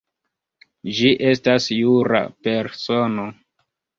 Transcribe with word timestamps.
Ĝi 0.99 1.11
estas 1.33 1.69
jura 1.81 2.21
persono. 2.47 3.29